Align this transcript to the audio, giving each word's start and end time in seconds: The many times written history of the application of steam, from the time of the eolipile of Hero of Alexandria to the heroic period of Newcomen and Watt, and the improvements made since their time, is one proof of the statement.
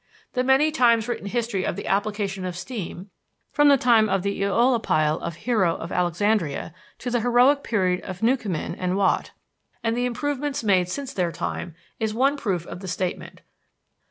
The 0.33 0.43
many 0.43 0.71
times 0.71 1.07
written 1.07 1.27
history 1.27 1.63
of 1.63 1.75
the 1.75 1.85
application 1.85 2.43
of 2.43 2.57
steam, 2.57 3.11
from 3.51 3.69
the 3.69 3.77
time 3.77 4.09
of 4.09 4.23
the 4.23 4.41
eolipile 4.41 5.21
of 5.21 5.35
Hero 5.45 5.75
of 5.75 5.91
Alexandria 5.91 6.73
to 6.97 7.11
the 7.11 7.19
heroic 7.21 7.61
period 7.61 8.01
of 8.03 8.23
Newcomen 8.23 8.73
and 8.73 8.95
Watt, 8.97 9.29
and 9.83 9.95
the 9.95 10.05
improvements 10.07 10.63
made 10.63 10.89
since 10.89 11.13
their 11.13 11.31
time, 11.31 11.75
is 11.99 12.15
one 12.15 12.35
proof 12.35 12.65
of 12.65 12.79
the 12.79 12.87
statement. 12.87 13.41